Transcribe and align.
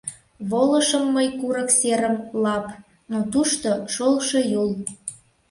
Волышым 0.49 1.05
мый 1.15 1.27
курык 1.39 1.69
серым— 1.79 2.15
Лап, 2.43 2.67
но 3.11 3.19
тушто— 3.31 3.71
шолшо 3.93 4.39
Юл. 4.61 4.69